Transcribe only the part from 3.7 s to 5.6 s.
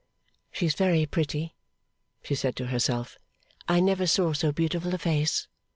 never saw so beautiful a face.